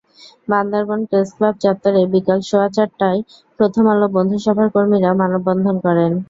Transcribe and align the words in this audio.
Bandarban 0.47 1.01
press club 1.09 1.53
চত্বরে 1.63 2.01
বিকেল 2.13 2.39
সোয়া 2.49 2.67
চারটায় 2.75 3.19
প্রথম 3.59 3.83
আলো 3.93 4.07
বন্ধুসভার 4.15 4.67
কর্মীরা 4.75 5.11
মানববন্ধন 5.21 5.75
করেন। 5.85 6.11